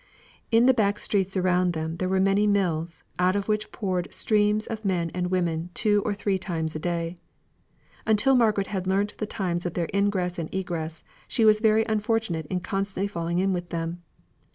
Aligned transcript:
In 0.49 0.65
the 0.65 0.73
back 0.73 0.97
streets 0.97 1.37
around 1.37 1.73
them 1.73 1.97
there 1.97 2.09
were 2.09 2.19
many 2.19 2.47
mills, 2.47 3.03
out 3.19 3.35
of 3.35 3.47
which 3.47 3.71
poured 3.71 4.11
streams 4.11 4.65
of 4.65 4.83
men 4.83 5.11
and 5.13 5.29
women 5.29 5.69
two 5.75 6.01
or 6.03 6.15
three 6.15 6.39
times 6.39 6.75
a 6.75 6.79
day. 6.79 7.15
Until 8.07 8.33
Margaret 8.35 8.65
had 8.73 8.87
learnt 8.87 9.15
the 9.19 9.27
times 9.27 9.63
of 9.63 9.75
their 9.75 9.89
ingress 9.93 10.39
and 10.39 10.51
egress, 10.51 11.03
she 11.27 11.45
was 11.45 11.59
very 11.59 11.85
unfortunate 11.87 12.47
in 12.47 12.61
constantly 12.61 13.07
falling 13.07 13.37
in 13.37 13.53
with 13.53 13.69
them. 13.69 14.01